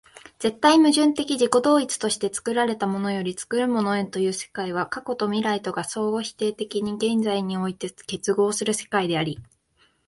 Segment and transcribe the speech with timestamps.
[0.39, 9.37] 絶対矛盾的自己同一として作られたものより作るものへという世界は、過去と未来とが相互否定的に現在において結合する世界であり、